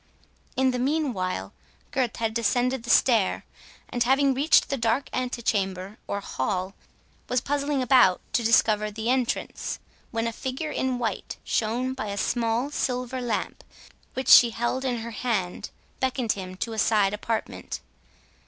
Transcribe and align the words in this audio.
In 0.55 0.71
the 0.71 0.79
meanwhile, 0.79 1.53
Gurth 1.91 2.15
had 2.15 2.33
descended 2.33 2.81
the 2.81 2.89
stair, 2.89 3.45
and, 3.87 4.01
having 4.03 4.33
reached 4.33 4.69
the 4.69 4.75
dark 4.75 5.09
antechamber 5.13 5.99
or 6.07 6.21
hall, 6.21 6.73
was 7.29 7.39
puzzling 7.39 7.83
about 7.83 8.19
to 8.33 8.41
discover 8.43 8.89
the 8.89 9.11
entrance, 9.11 9.77
when 10.09 10.25
a 10.25 10.33
figure 10.33 10.71
in 10.71 10.97
white, 10.97 11.37
shown 11.43 11.93
by 11.93 12.07
a 12.07 12.17
small 12.17 12.71
silver 12.71 13.21
lamp 13.21 13.63
which 14.15 14.29
she 14.29 14.49
held 14.49 14.83
in 14.85 15.01
her 15.01 15.11
hand, 15.11 15.69
beckoned 15.99 16.31
him 16.31 16.49
into 16.53 16.73
a 16.73 16.79
side 16.79 17.13
apartment. 17.13 17.79